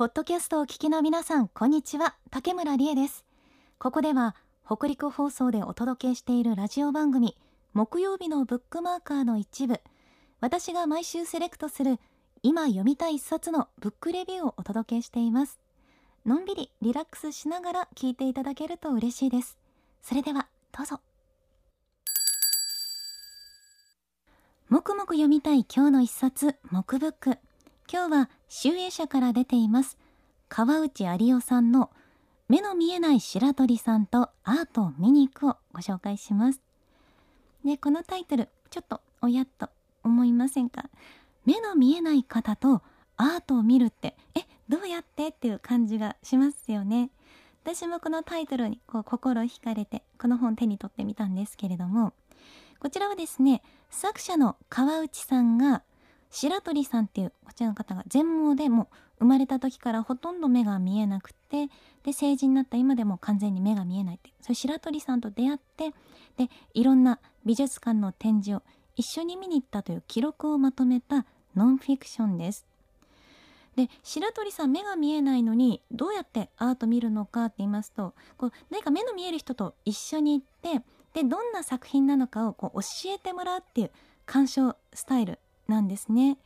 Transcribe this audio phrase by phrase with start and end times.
[0.00, 2.14] ポッドキャストを聞きの皆さんこんにちは。
[2.30, 3.26] 竹村理恵です。
[3.78, 4.34] ここでは
[4.64, 7.36] 北陸放送でお届けしているラジオ番組
[7.74, 9.78] 木曜日のブックマーカーの一部。
[10.40, 11.98] 私が毎週セレクトする
[12.42, 15.60] 今読みたい一冊のブックレビューをお届けしています。
[16.24, 19.58] のんびりリラックスしながら聞いていただけると嬉しいです。
[20.00, 21.00] それではどうぞ。
[24.70, 27.36] もくもく読みたい今日の一冊木ブック。
[27.92, 29.96] 今日は集英社から出ています。
[30.48, 31.88] 川内有夫さんの
[32.48, 36.60] 目の見えない白鳥さんとアートを見に行くをご紹介します。
[37.64, 39.70] でこのタイトルちょっとおやっと
[40.02, 40.86] 思いませんか？
[41.46, 42.82] 目の見えない方と
[43.16, 45.28] アートを見るってえどうやって？
[45.28, 47.10] っていう感じがしますよね。
[47.62, 52.14] 私もこのタイトルにこう心惹かれてこの本手に取ってみたんですけれども
[52.80, 55.84] こちらはですね作者の川内さんが
[56.30, 61.68] 白鳥さんっていうこちらの方が全盲でも生まれた時からほとんど目が見えなくて
[62.04, 65.90] で成人になった今でも完全に目が見えないってそういう白鳥さんと出会って
[66.36, 68.62] でいろんな美術館の展示を
[68.96, 72.66] 一緒に見に行ったという記録をまとめたノンフィクションです。
[73.76, 80.84] で白鳥さん目が見えないのにどうやってアート見るのかって言いますとこう何か目の見える人と一緒に行って
[81.14, 83.90] でどんな作品なのかをこう教えてもらうっていう
[84.26, 85.38] 鑑賞スタイル
[85.70, 86.36] なんですね。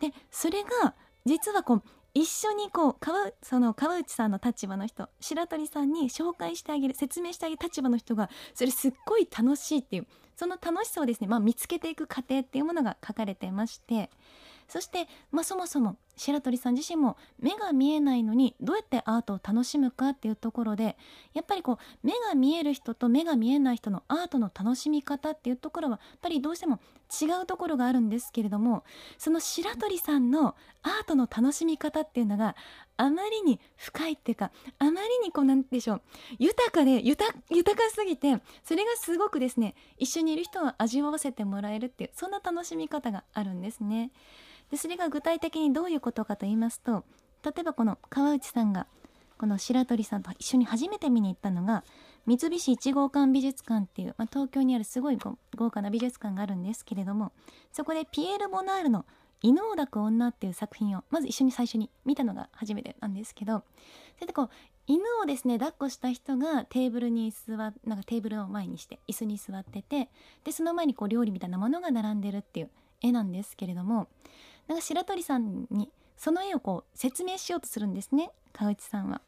[0.00, 0.94] でそれが
[1.24, 14.10] 実はこう一緒にこう川その川内さんの立場の人白鳥さんに紹介してあげる説明してあげる立場の人がそれすっごい楽しいっていうその楽しさをですね、まあ、見つけていく過程っていうものが書かれてまして
[14.68, 20.96] そして、まあ、そもそも白鳥さん自身も目が見えないのにどうやってアートを楽しむかっていうところで
[21.32, 26.80] やっぱりこう目が見える人と目が見えない人のアートの楽しみ方っていうところはやっぱりどうしても
[27.22, 28.84] 違うところがあるんですけれども
[29.18, 32.56] その白鳥さんのアートの楽しみ方っていうのが
[32.96, 36.02] あまりに深いっていうかあまりにこうなんでしょう
[36.38, 44.10] 豊かで豊かすぎてそれがすごくですね一緒にいる人は味わわせてもらえるっていうそんな楽しみ方があるんですね。
[44.74, 47.04] でそれが具体的にどういうことかと言いますと
[47.44, 48.88] 例えばこの川内さんが
[49.38, 51.84] この白鳥さんと一緒に初めて見に行ったのが
[52.26, 55.18] 三菱一号館美術館っていう、まあ、東京にあるすごい
[55.54, 57.30] 豪華な美術館があるんですけれども
[57.70, 59.06] そこでピエール・ボナールの
[59.42, 63.62] 「犬を抱く女」っていう作品をまず一緒に最初に見たのが初めてなんですけど
[64.16, 64.50] それでこう
[64.88, 67.74] 犬をですね抱っこした人がテーブルに座なんか
[68.04, 70.08] テーブルの前にして椅子に座ってて
[70.42, 72.70] でその前にこう料理みたいなものが並んでるっていう
[73.04, 74.08] 絵なんですけれども
[74.68, 79.20] なんか白鳥さんにその絵をこう説明しようとするんですね川内さんは。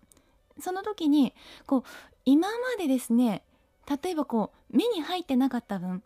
[0.58, 1.34] その時に
[1.66, 1.82] こう
[2.24, 3.42] 今までですね
[4.02, 6.02] 例えばこう目に入ってなかった分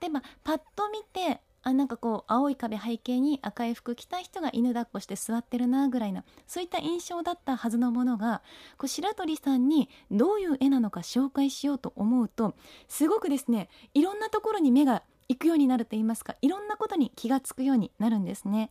[0.00, 8.40] 例えばパッと見てあなんかこう青い壁背景に赤い服着た人が犬抱っこして座ってるなぐらいなそういった印象だったはずのものが
[8.78, 12.54] こう白鳥さんにどういう絵なのか紹介しようと思うと
[12.88, 18.70] すごくですねいろんなところに目が行くようになると言いますかいろんなことに気がつくようになるんですね。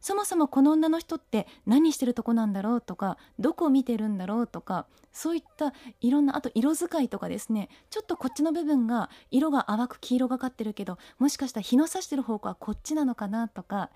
[0.00, 13.90] そもそもこの女の人って何してるとこなんだろうとかどこを見てるんだろうとかそういったいろんなあと色使いとかですねちょっとこっちの部分が色が淡く黄色がかってるけどもしかしたら日の差してる方向はこっちなのかなとか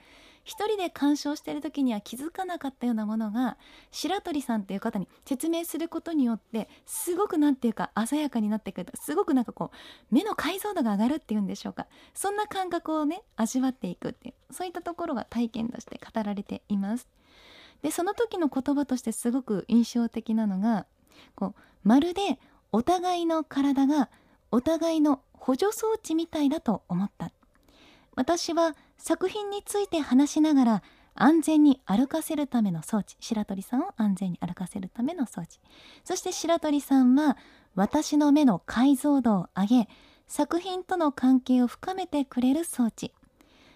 [0.45, 3.57] 一人で鑑賞している時には気づかなかったようなものが
[3.91, 17.09] 白鳥さんっていう方に説明することによってすごく何て言うか鮮やかになってくるすごくなんかこう目の解像度が上がるっていうんでしょうかそんな感覚をね味わっていくっていうそういったところが体験として語られています。
[17.83, 20.87] でその時の言葉としてすごく印象的なのが
[21.35, 22.39] こうまるで
[22.71, 24.09] お互いの体が
[24.53, 27.33] お互いの補助装置みたいだと思った
[28.15, 30.83] 私は作品について話しながら
[31.17, 33.17] 安全に歩かせるための装置。
[33.19, 35.59] 白鳥さんを安全に歩かせるための装置。
[36.05, 37.37] そして白鳥さんは
[37.75, 39.89] 私の目の解像度を上げ
[40.29, 43.13] 作品との関係を深めてくれる装置。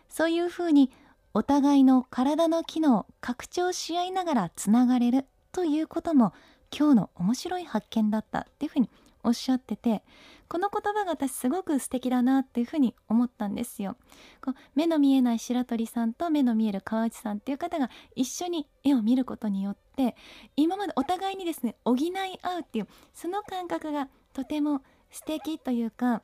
[0.08, 0.92] そういうふうに
[1.34, 6.34] お互いの体の機能を拡張し合いながらつながれるということも
[6.70, 8.88] 今日の面白い発見だったっていうふうに
[9.24, 10.04] おっしゃってて
[10.48, 13.96] この言葉が私すごく素敵だなっていうふうに思ったんですよ。
[14.44, 20.16] こう目の見えない白鳥さんと目の見える川内さんっていう方が一緒に絵を見ることによって
[20.56, 22.12] 今までお互いにですね補い
[22.42, 26.22] 合うっていうその感覚がとても素敵というか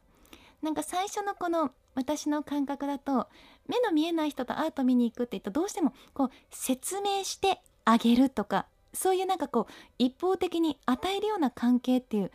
[0.63, 3.29] なんか最初のこの私の感覚だと
[3.69, 12.31] 目の見えない人とアート見に行くって言うとどうしてもこう説明してあげるとかそういうなんかこう一方的に与えるような関係っていう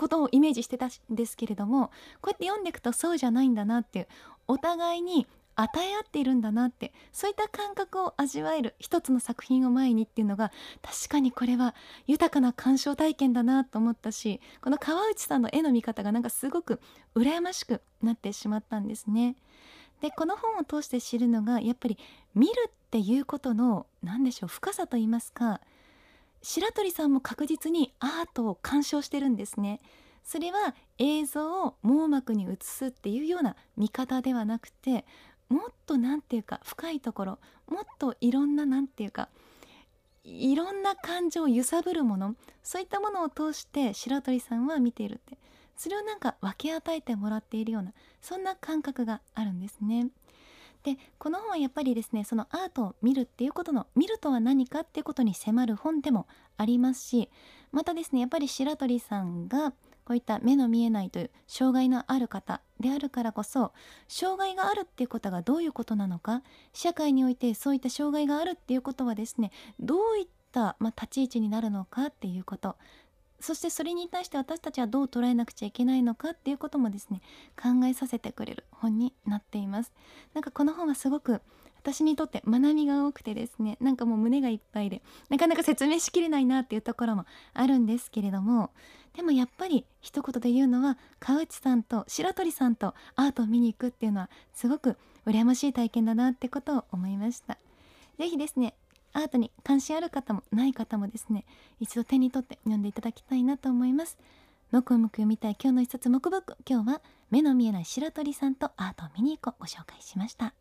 [0.00, 1.88] ことをイメージしてたんですけれども
[2.22, 4.08] こうやって読んでいくとそうじゃないんだなっていう
[4.48, 5.26] お互いに
[5.56, 11.74] 与え合っているんだなってそういった感覚を味わえる一つの作品を前にっていうのが確かにこれは
[12.06, 16.80] 豊かな鑑賞体験だなと思ったしこの川内さんの絵の見方がなんかすごく
[17.14, 19.36] 羨ましくなってしまったんですね。
[20.00, 21.98] でこの本を通して知るのがやっぱり
[22.34, 25.60] 見るっていうことの何でしょう深さと言いますか
[26.42, 29.80] 白鳥さんも確実にアートを鑑賞してるんですね。
[30.22, 35.04] それは映像を網膜に映すっていうような見方ではなくて
[35.48, 37.38] もっと何て言うか深いところ
[37.68, 39.28] もっといろんな何て言うか
[40.22, 45.38] いろんな感情を揺さぶるものそういったものを通して白鳥さんは見ているって
[45.76, 50.08] それをなんか分け与えてもらっているようなそんな感覚があるんですね。
[50.82, 57.28] でこの本はやっぱりですねそのアートを見るっていうことの見るとは何かっていうことに迫る本でもありますし
[57.72, 59.72] またですねやっぱり白鳥さんが
[60.04, 63.72] こういった目の見えないという障害のある方であるからこそ
[64.08, 66.42] 障害があるっていうことがどういうことなのか
[66.72, 72.76] 社会においてそういった障害があるっていうことはですねどういった、まあ、立ち位置になるのかっていうこと
[73.40, 77.20] そしてそれに対して私たちはどう捉えなくちゃいけないのかっていうこともですね
[77.60, 79.92] 考えさせてくれる本になっています。
[80.34, 81.40] なんかこの本はすごく
[81.80, 88.70] 私にとって学びが多くてですねなんかもう胸がいっぱいでなかなか説明しきれないなっていうところもあるんですけれども
[89.16, 94.96] でもやっぱり一言で言うのは川内さんと白鳥さんとアートを見に行くっていうのはすごく
[95.26, 97.56] 羨ましい体験だなってことを思いました。
[98.18, 98.74] 是非ですね
[99.12, 101.44] アートに関心ある方もない方もですね
[101.80, 104.18] 一度手に取って読んでいただきたいなと思います。
[104.70, 110.54] もくもく読みたい今日の一冊木ブック今日は目の見えない白鳥さんとアートを見に行こうご紹介しました。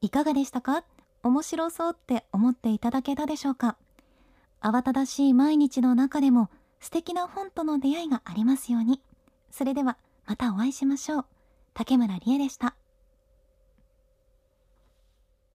[0.00, 0.84] いかがでしたか？
[1.24, 3.76] 面白そうって思っていただけたでしょうか？
[4.60, 6.48] 慌ただしい毎日の中でも
[6.78, 9.00] 素敵な本との出会いがありますように。
[9.50, 9.96] それでは
[10.26, 11.24] またお会いしましょう。
[11.74, 12.76] 竹村理恵でした。